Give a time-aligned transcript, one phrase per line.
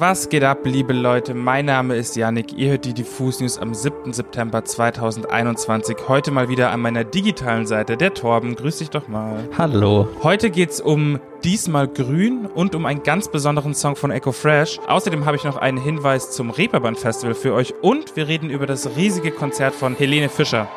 [0.00, 1.34] Was geht ab, liebe Leute?
[1.34, 2.56] Mein Name ist Yannick.
[2.56, 4.12] Ihr hört die Diffus News am 7.
[4.12, 5.96] September 2021.
[6.06, 7.96] Heute mal wieder an meiner digitalen Seite.
[7.96, 9.48] Der Torben, grüß dich doch mal.
[9.58, 10.06] Hallo.
[10.22, 14.78] Heute geht's um Diesmal Grün und um einen ganz besonderen Song von Echo Fresh.
[14.86, 18.66] Außerdem habe ich noch einen Hinweis zum Reeperbahn Festival für euch und wir reden über
[18.66, 20.68] das riesige Konzert von Helene Fischer.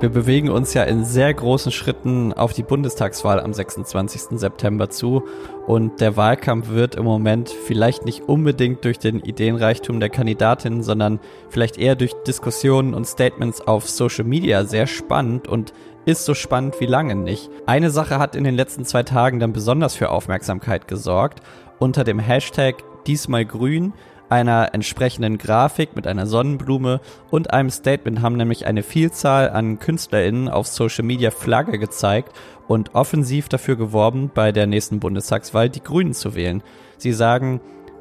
[0.00, 4.38] Wir bewegen uns ja in sehr großen Schritten auf die Bundestagswahl am 26.
[4.40, 5.24] September zu
[5.66, 11.20] und der Wahlkampf wird im Moment vielleicht nicht unbedingt durch den Ideenreichtum der Kandidatin, sondern
[11.50, 15.74] vielleicht eher durch Diskussionen und Statements auf Social Media sehr spannend und
[16.06, 17.50] ist so spannend wie lange nicht.
[17.66, 21.40] Eine Sache hat in den letzten zwei Tagen dann besonders für Aufmerksamkeit gesorgt.
[21.78, 23.92] Unter dem Hashtag diesmal grün
[24.30, 30.48] einer entsprechenden Grafik mit einer Sonnenblume und einem Statement haben nämlich eine Vielzahl an KünstlerInnen
[30.48, 32.32] auf Social Media Flagge gezeigt
[32.68, 36.62] und offensiv dafür geworben, bei der nächsten Bundestagswahl die Grünen zu wählen.
[36.96, 37.60] Sie sagen,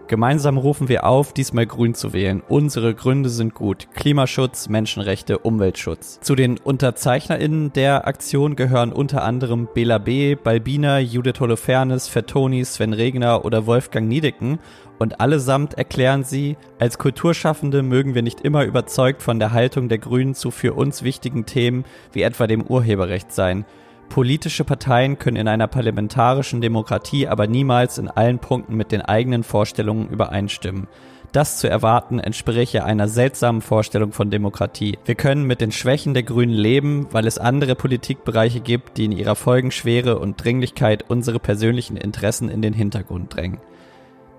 [0.10, 2.42] Gemeinsam rufen wir auf, diesmal grün zu wählen.
[2.50, 3.90] Unsere Gründe sind gut.
[3.94, 6.20] Klimaschutz, Menschenrechte, Umweltschutz.
[6.22, 12.94] Zu den UnterzeichnerInnen der Aktion gehören unter anderem Bela B., Balbina, Judith Holofernes, Fettoni, Sven
[12.94, 14.58] Regner oder Wolfgang Niedecken
[14.98, 20.00] und allesamt erklären sie, als Kulturschaffende mögen wir nicht immer überzeugt von der Haltung der
[20.00, 23.64] Grünen zu für uns wichtigen Themen wie etwa dem Urheberrecht sein.
[24.10, 29.44] Politische Parteien können in einer parlamentarischen Demokratie aber niemals in allen Punkten mit den eigenen
[29.44, 30.88] Vorstellungen übereinstimmen.
[31.32, 34.98] Das zu erwarten entspräche einer seltsamen Vorstellung von Demokratie.
[35.06, 39.12] Wir können mit den Schwächen der Grünen leben, weil es andere Politikbereiche gibt, die in
[39.12, 43.60] ihrer Folgenschwere und Dringlichkeit unsere persönlichen Interessen in den Hintergrund drängen.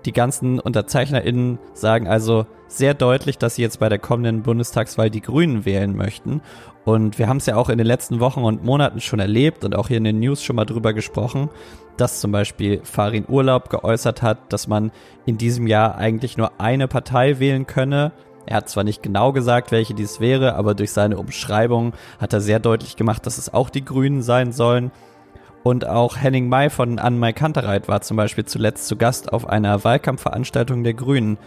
[0.05, 2.45] Die ganzen UnterzeichnerInnen sagen also
[2.77, 6.41] sehr deutlich, dass sie jetzt bei der kommenden Bundestagswahl die Grünen wählen möchten.
[6.83, 9.75] Und wir haben es ja auch in den letzten Wochen und Monaten schon erlebt und
[9.75, 11.49] auch hier in den News schon mal drüber gesprochen,
[11.97, 14.91] dass zum Beispiel Farin Urlaub geäußert hat, dass man
[15.25, 18.11] in diesem Jahr eigentlich nur eine Partei wählen könne.
[18.47, 22.41] Er hat zwar nicht genau gesagt, welche dies wäre, aber durch seine Umschreibung hat er
[22.41, 24.91] sehr deutlich gemacht, dass es auch die Grünen sein sollen.
[25.63, 29.83] Und auch Henning May von Anne-Mai Kantereit war zum Beispiel zuletzt zu Gast auf einer
[29.83, 31.37] Wahlkampfveranstaltung der Grünen.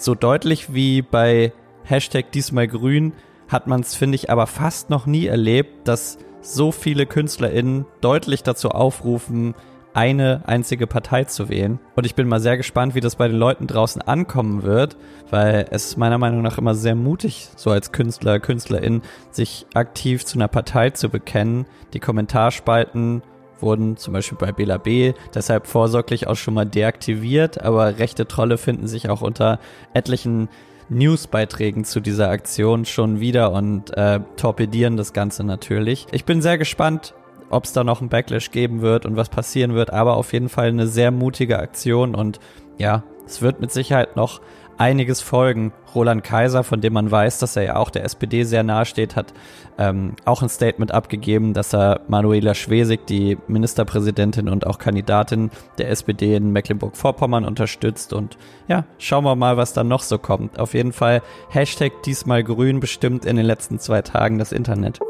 [0.00, 3.14] So deutlich wie bei Hashtag diesmal grün
[3.48, 8.44] hat man es, finde ich, aber fast noch nie erlebt, dass so viele KünstlerInnen deutlich
[8.44, 9.56] dazu aufrufen,
[9.94, 11.80] eine einzige Partei zu wählen.
[11.96, 14.96] Und ich bin mal sehr gespannt, wie das bei den Leuten draußen ankommen wird,
[15.30, 20.38] weil es meiner Meinung nach immer sehr mutig, so als Künstler, Künstlerin, sich aktiv zu
[20.38, 21.66] einer Partei zu bekennen.
[21.92, 23.22] Die Kommentarspalten
[23.60, 25.12] wurden zum Beispiel bei Bela B.
[25.34, 29.58] deshalb vorsorglich auch schon mal deaktiviert, aber rechte Trolle finden sich auch unter
[29.94, 30.48] etlichen
[30.88, 36.06] Newsbeiträgen zu dieser Aktion schon wieder und äh, torpedieren das Ganze natürlich.
[36.12, 37.14] Ich bin sehr gespannt,
[37.50, 40.48] ob es da noch einen Backlash geben wird und was passieren wird, aber auf jeden
[40.48, 42.40] Fall eine sehr mutige Aktion und
[42.78, 44.40] ja, es wird mit Sicherheit noch
[44.78, 45.72] einiges folgen.
[45.94, 49.16] Roland Kaiser, von dem man weiß, dass er ja auch der SPD sehr nahe steht,
[49.16, 49.34] hat
[49.78, 55.90] ähm, auch ein Statement abgegeben, dass er Manuela Schwesig, die Ministerpräsidentin und auch Kandidatin der
[55.90, 58.12] SPD in Mecklenburg-Vorpommern unterstützt.
[58.12, 60.58] Und ja, schauen wir mal, was dann noch so kommt.
[60.58, 65.00] Auf jeden Fall Hashtag diesmal grün bestimmt in den letzten zwei Tagen das Internet.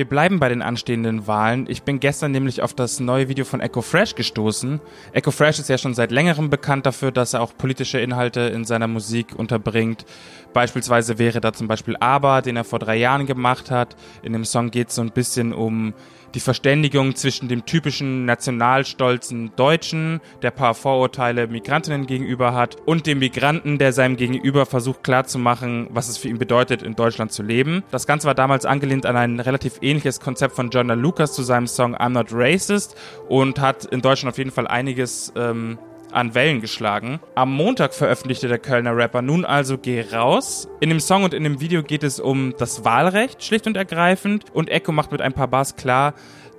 [0.00, 1.66] Wir bleiben bei den anstehenden Wahlen.
[1.68, 4.80] Ich bin gestern nämlich auf das neue Video von Echo Fresh gestoßen.
[5.12, 8.64] Echo Fresh ist ja schon seit längerem bekannt dafür, dass er auch politische Inhalte in
[8.64, 10.06] seiner Musik unterbringt.
[10.54, 13.94] Beispielsweise wäre da zum Beispiel Aber, den er vor drei Jahren gemacht hat.
[14.22, 15.92] In dem Song geht es so ein bisschen um
[16.34, 23.18] die Verständigung zwischen dem typischen nationalstolzen Deutschen, der paar Vorurteile Migrantinnen gegenüber hat, und dem
[23.18, 27.82] Migranten, der seinem Gegenüber versucht klarzumachen, was es für ihn bedeutet, in Deutschland zu leben.
[27.90, 31.66] Das Ganze war damals angelehnt an ein relativ ähnliches Konzept von John Lucas zu seinem
[31.66, 32.96] Song I'm Not Racist
[33.28, 35.78] und hat in Deutschland auf jeden Fall einiges ähm,
[36.12, 37.20] an Wellen geschlagen.
[37.34, 40.68] Am Montag veröffentlichte der Kölner Rapper nun also Geh raus.
[40.80, 44.44] In dem Song und in dem Video geht es um das Wahlrecht, schlicht und ergreifend.
[44.52, 46.14] Und Echo macht mit ein paar Bars klar,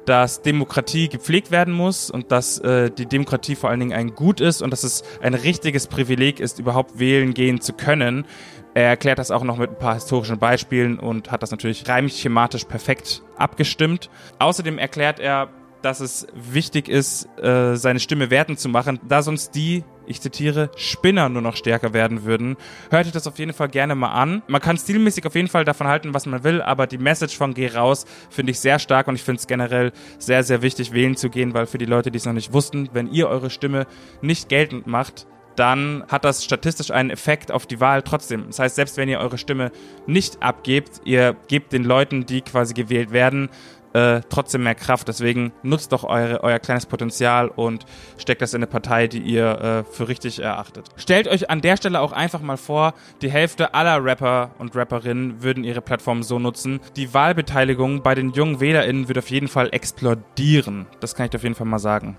[0.06, 4.42] dass Demokratie gepflegt werden muss und dass äh, die Demokratie vor allen Dingen ein Gut
[4.42, 8.26] ist und dass es ein richtiges Privileg ist, überhaupt wählen gehen zu können.
[8.74, 12.64] Er erklärt das auch noch mit ein paar historischen Beispielen und hat das natürlich reimschematisch
[12.66, 14.10] perfekt abgestimmt.
[14.40, 15.50] Außerdem erklärt er,
[15.82, 20.70] dass es wichtig ist, äh, seine Stimme werten zu machen, da sonst die, ich zitiere,
[20.76, 22.58] Spinner nur noch stärker werden würden.
[22.90, 24.42] Hört euch das auf jeden Fall gerne mal an.
[24.48, 27.54] Man kann stilmäßig auf jeden Fall davon halten, was man will, aber die Message von
[27.54, 31.16] Geh raus finde ich sehr stark und ich finde es generell sehr, sehr wichtig, wählen
[31.16, 33.88] zu gehen, weil für die Leute, die es noch nicht wussten, wenn ihr eure Stimme
[34.22, 38.46] nicht geltend macht, dann hat das statistisch einen Effekt auf die Wahl trotzdem.
[38.48, 39.72] Das heißt, selbst wenn ihr eure Stimme
[40.08, 43.50] nicht abgebt, ihr gebt den Leuten, die quasi gewählt werden,
[43.94, 45.08] äh, trotzdem mehr Kraft.
[45.08, 47.86] Deswegen nutzt doch eure, euer kleines Potenzial und
[48.18, 50.90] steckt das in eine Partei, die ihr äh, für richtig erachtet.
[50.96, 55.44] Stellt euch an der Stelle auch einfach mal vor, die Hälfte aller Rapper und Rapperinnen
[55.44, 56.80] würden ihre Plattform so nutzen.
[56.96, 60.88] Die Wahlbeteiligung bei den jungen WählerInnen wird auf jeden Fall explodieren.
[61.00, 62.18] Das kann ich auf jeden Fall mal sagen.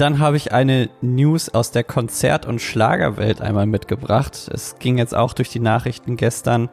[0.00, 4.48] Dann habe ich eine News aus der Konzert- und Schlagerwelt einmal mitgebracht.
[4.50, 6.70] Es ging jetzt auch durch die Nachrichten gestern.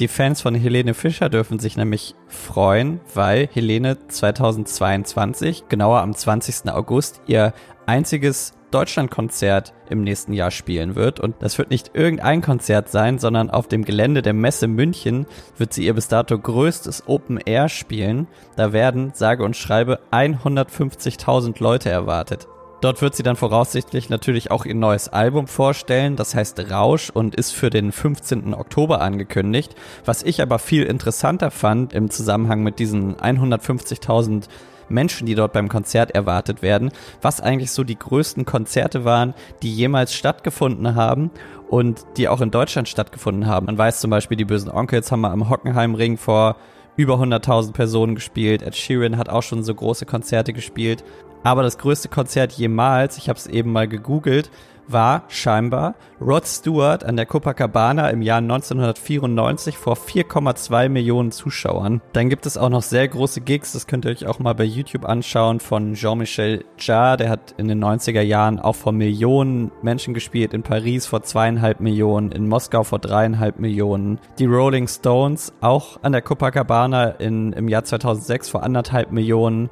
[0.00, 6.70] Die Fans von Helene Fischer dürfen sich nämlich freuen, weil Helene 2022, genauer am 20.
[6.72, 7.52] August, ihr
[7.84, 11.20] einziges Deutschlandkonzert im nächsten Jahr spielen wird.
[11.20, 15.26] Und das wird nicht irgendein Konzert sein, sondern auf dem Gelände der Messe München
[15.58, 18.26] wird sie ihr bis dato größtes Open Air spielen.
[18.56, 22.48] Da werden, sage und schreibe, 150.000 Leute erwartet.
[22.80, 27.34] Dort wird sie dann voraussichtlich natürlich auch ihr neues Album vorstellen, das heißt Rausch und
[27.34, 28.54] ist für den 15.
[28.54, 29.74] Oktober angekündigt.
[30.06, 34.44] Was ich aber viel interessanter fand im Zusammenhang mit diesen 150.000
[34.88, 36.90] Menschen, die dort beim Konzert erwartet werden,
[37.20, 41.30] was eigentlich so die größten Konzerte waren, die jemals stattgefunden haben
[41.68, 43.66] und die auch in Deutschland stattgefunden haben.
[43.66, 46.56] Man weiß zum Beispiel, die bösen Onkels haben mal am Hockenheimring vor
[46.96, 48.62] über 100.000 Personen gespielt.
[48.62, 51.04] Ed Sheeran hat auch schon so große Konzerte gespielt.
[51.42, 54.50] Aber das größte Konzert jemals, ich habe es eben mal gegoogelt,
[54.92, 62.00] war scheinbar Rod Stewart an der Copacabana im Jahr 1994 vor 4,2 Millionen Zuschauern.
[62.12, 64.64] Dann gibt es auch noch sehr große Gigs, das könnt ihr euch auch mal bei
[64.64, 70.14] YouTube anschauen, von Jean-Michel Jarre, der hat in den 90er Jahren auch vor Millionen Menschen
[70.14, 74.18] gespielt, in Paris vor zweieinhalb Millionen, in Moskau vor dreieinhalb Millionen.
[74.38, 79.70] Die Rolling Stones auch an der Copacabana in, im Jahr 2006 vor anderthalb Millionen.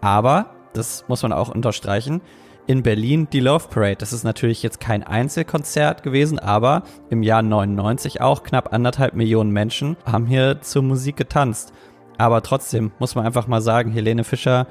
[0.00, 2.20] Aber das muss man auch unterstreichen.
[2.66, 3.96] In Berlin die Love Parade.
[3.96, 9.50] Das ist natürlich jetzt kein Einzelkonzert gewesen, aber im Jahr 99 auch knapp anderthalb Millionen
[9.52, 11.72] Menschen haben hier zur Musik getanzt.
[12.18, 14.66] Aber trotzdem muss man einfach mal sagen, Helene Fischer,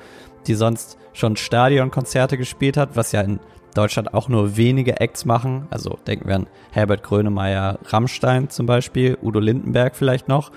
[0.46, 3.40] die sonst schon Stadionkonzerte gespielt hat, was ja in
[3.74, 5.68] Deutschland auch nur wenige Acts machen.
[5.70, 10.52] Also denken wir an Herbert Grönemeyer, Rammstein zum Beispiel, Udo Lindenberg vielleicht noch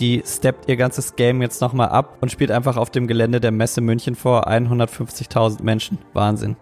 [0.00, 3.52] die steppt ihr ganzes Game jetzt nochmal ab und spielt einfach auf dem Gelände der
[3.52, 5.98] Messe München vor 150.000 Menschen.
[6.14, 6.56] Wahnsinn.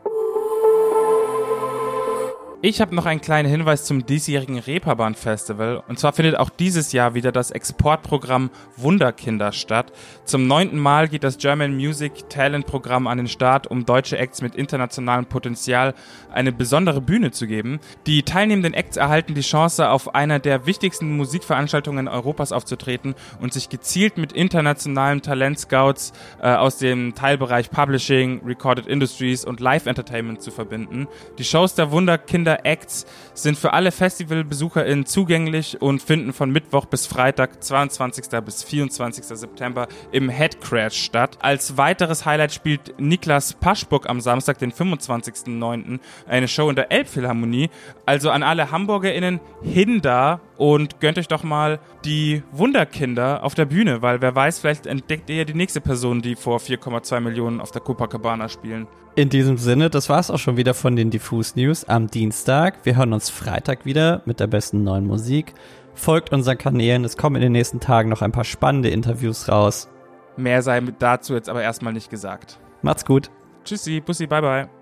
[2.61, 5.81] Ich habe noch einen kleinen Hinweis zum diesjährigen Reeperbahn Festival.
[5.87, 9.93] Und zwar findet auch dieses Jahr wieder das Exportprogramm Wunderkinder statt.
[10.25, 14.43] Zum neunten Mal geht das German Music Talent Programm an den Start, um deutsche Acts
[14.43, 15.95] mit internationalem Potenzial
[16.33, 17.79] eine besondere Bühne zu geben.
[18.09, 23.69] Die teilnehmenden Acts erhalten die Chance, auf einer der wichtigsten Musikveranstaltungen Europas aufzutreten und sich
[23.69, 26.13] gezielt mit internationalen Talentscouts
[26.43, 31.07] äh, aus dem Teilbereich Publishing, Recorded Industries und Live Entertainment zu verbinden.
[31.39, 37.07] Die Shows der Wunderkinder Acts sind für alle FestivalbesucherInnen zugänglich und finden von Mittwoch bis
[37.07, 38.25] Freitag, 22.
[38.45, 39.25] bis 24.
[39.25, 41.39] September im Headcrash statt.
[41.41, 46.01] Als weiteres Highlight spielt Niklas Paschburg am Samstag, den 25.09.
[46.27, 47.71] eine Show in der Elbphilharmonie.
[48.07, 53.65] Also an alle HamburgerInnen hin da und gönnt euch doch mal die Wunderkinder auf der
[53.65, 57.61] Bühne, weil wer weiß, vielleicht entdeckt ihr ja die nächste Person, die vor 4,2 Millionen
[57.61, 58.89] auf der Copacabana spielen.
[59.19, 62.77] In diesem Sinne, das war's auch schon wieder von den Diffus News am Dienstag.
[62.85, 65.55] Wir hören uns Freitag wieder mit der besten neuen Musik.
[65.93, 69.89] Folgt unseren Kanälen, es kommen in den nächsten Tagen noch ein paar spannende Interviews raus.
[70.37, 72.61] Mehr sei dazu jetzt aber erstmal nicht gesagt.
[72.83, 73.29] Macht's gut.
[73.65, 74.78] Tschüssi, Bussi, bye bye.